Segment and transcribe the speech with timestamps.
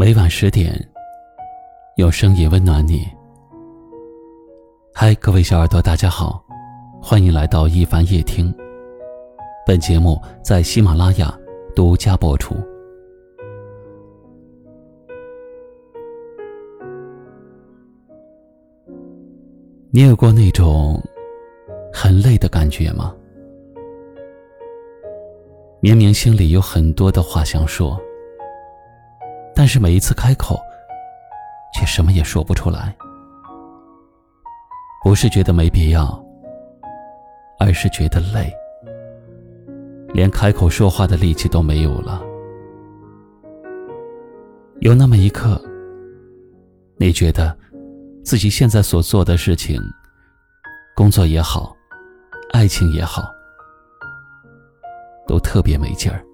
[0.00, 0.72] 每晚十点，
[1.96, 3.06] 有声音温暖你。
[4.94, 6.42] 嗨，各位小耳朵，大家好，
[7.02, 8.50] 欢迎来到一凡夜听。
[9.66, 11.38] 本节目在喜马拉雅
[11.76, 12.54] 独家播出。
[19.90, 20.98] 你有过那种
[21.92, 23.14] 很累的感觉吗？
[25.80, 28.00] 明明心里有很多的话想说。
[29.60, 30.58] 但是每一次开口，
[31.74, 32.96] 却什么也说不出来。
[35.04, 36.18] 不是觉得没必要，
[37.58, 38.50] 而是觉得累，
[40.14, 42.22] 连开口说话的力气都没有了。
[44.78, 45.62] 有那么一刻，
[46.96, 47.54] 你觉得
[48.24, 49.78] 自己现在所做的事情，
[50.96, 51.76] 工作也好，
[52.54, 53.24] 爱情也好，
[55.28, 56.24] 都特别没劲儿。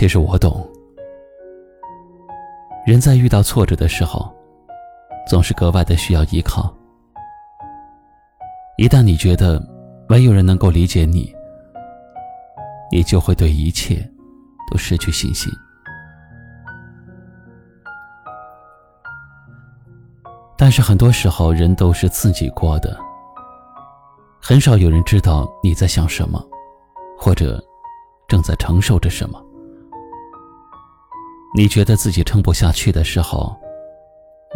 [0.00, 0.66] 其实我懂，
[2.86, 4.34] 人在遇到挫折的时候，
[5.28, 6.74] 总是格外的需要依靠。
[8.78, 9.62] 一旦你觉得
[10.08, 11.30] 没有人能够理解你，
[12.90, 13.96] 你就会对一切
[14.70, 15.52] 都失去信心。
[20.56, 22.98] 但是很多时候，人都是自己过的，
[24.40, 26.42] 很少有人知道你在想什么，
[27.18, 27.62] 或者
[28.26, 29.38] 正在承受着什么。
[31.52, 33.54] 你觉得自己撑不下去的时候，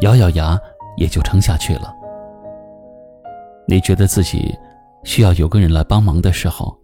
[0.02, 0.58] 咬咬牙
[0.96, 1.92] 也就撑下去了。
[3.66, 4.56] 你觉得自己
[5.02, 6.76] 需要有个人来帮忙的时候，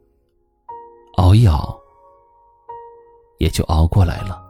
[1.18, 1.78] 熬一熬
[3.38, 4.42] 也就熬过来了。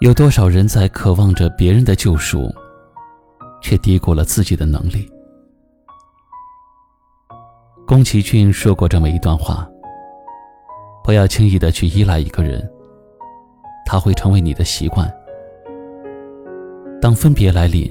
[0.00, 2.50] 有多少人在渴望着别人的救赎，
[3.60, 5.10] 却低估了自己的能力？
[7.86, 9.64] 宫崎骏说过这么一段话：
[11.04, 12.68] 不要轻易的去依赖一个人，
[13.86, 15.08] 他会成为你的习惯。
[17.00, 17.88] 当分别来临，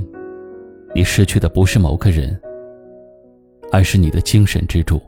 [0.94, 2.38] 你失去的不是某个人，
[3.72, 5.02] 而是你的精神支柱。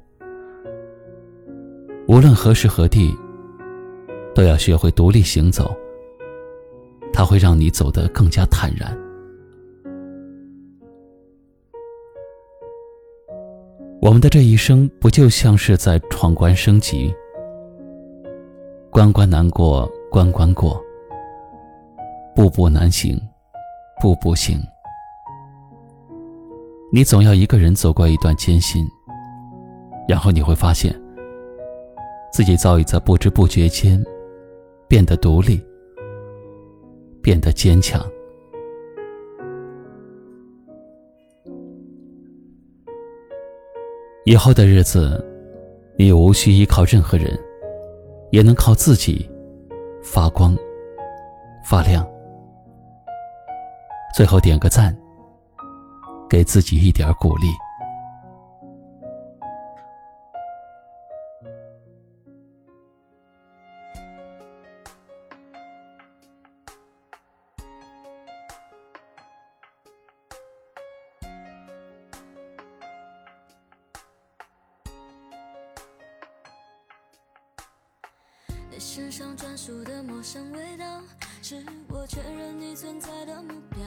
[2.07, 3.13] 无论何时何地，
[4.33, 5.75] 都要学会独立行走，
[7.11, 8.97] 它会让你走得更加坦然。
[14.07, 17.13] 我们的这一生不就像是在闯关升级，
[18.89, 20.81] 关关难过关关过，
[22.33, 23.19] 步步难行
[23.99, 24.63] 步步行。
[26.89, 28.87] 你总要一个人走过一段艰辛，
[30.07, 30.97] 然后你会发现，
[32.31, 34.01] 自己早已在不知不觉间
[34.87, 35.61] 变得独立，
[37.21, 38.01] 变得坚强。
[44.27, 45.25] 以后的日子，
[45.95, 47.39] 你无需依靠任何人，
[48.29, 49.25] 也能靠自己
[50.03, 50.53] 发光
[51.63, 52.05] 发亮。
[54.13, 54.93] 最后点个赞，
[56.29, 57.47] 给自己一点鼓励。
[78.69, 81.01] 你身上专属的陌生味道，
[81.41, 83.83] 是我确认你存在的目标。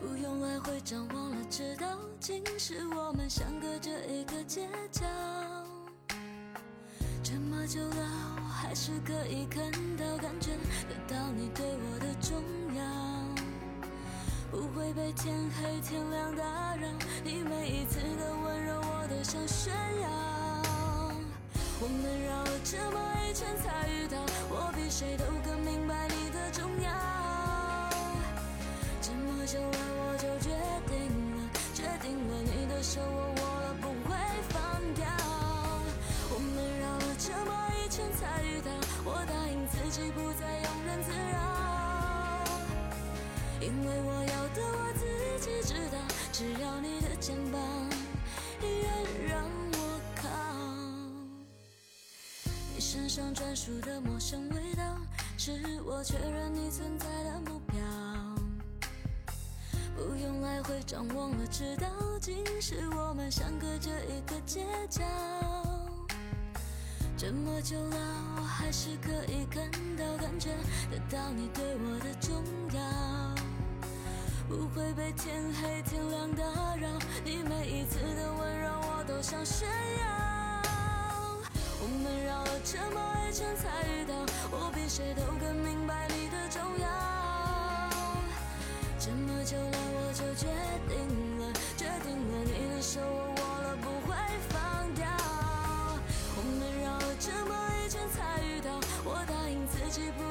[0.00, 5.06] 不用来回张望了，知道竟是我们相隔着一个街角。
[7.22, 10.50] 这么久了，我还是可以看到、感觉
[10.88, 12.42] 得到你对我的重
[12.74, 12.84] 要。
[14.50, 16.88] 不会被天黑天亮打扰，
[17.24, 19.72] 你每一次的温柔，我都想炫
[20.02, 20.33] 耀。
[21.80, 24.16] 我们绕了这么一圈才遇到，
[24.48, 26.90] 我比谁都更明白你的重要。
[29.02, 30.50] 这么久了，我就决
[30.86, 30.96] 定
[31.36, 34.16] 了，决定了你的手我握了不会
[34.48, 35.04] 放掉。
[36.30, 38.70] 我们绕了这么一圈才遇到，
[39.04, 41.36] 我答应自己不再庸人自扰，
[43.60, 45.04] 因为我要的我自
[45.44, 45.98] 己知道，
[46.32, 47.60] 只要你的肩膀
[48.62, 48.88] 依然
[49.28, 49.43] 让。
[53.14, 54.82] 上专属的陌生味道，
[55.38, 55.52] 是
[55.84, 57.78] 我确认你存在的目标。
[59.94, 61.86] 不用来回张望了，知道
[62.20, 65.04] 竟是我们相隔着一个街角。
[67.16, 67.96] 这么久了，
[68.38, 70.50] 我还是可以看到、感觉
[70.90, 72.42] 得到你对我的重
[72.76, 72.82] 要。
[74.48, 76.42] 不会被天黑天亮打
[76.74, 76.88] 扰。
[77.24, 80.23] 你每一次的温柔，我都想炫耀。
[82.04, 84.14] 我们绕了这么一圈才遇到，
[84.50, 86.86] 我比谁都更明白你的重要。
[88.98, 90.46] 这么久了，我就决
[90.86, 94.14] 定了，决定了你的手我握了不会
[94.50, 95.06] 放掉。
[96.36, 100.23] 我们绕了这么一圈才遇到，我答应自己不。